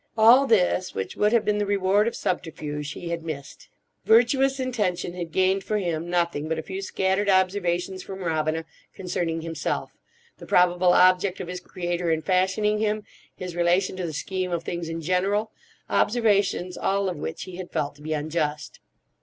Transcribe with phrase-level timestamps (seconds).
[0.17, 3.69] All this—which would have been the reward of subterfuge—he had missed.
[4.03, 9.41] Virtuous intention had gained for him nothing but a few scattered observations from Robina concerning
[9.41, 9.91] himself;
[10.39, 14.89] the probable object of his Creator in fashioning him—his relation to the scheme of things
[14.89, 15.51] in general:
[15.87, 18.79] observations all of which he had felt to be unjust.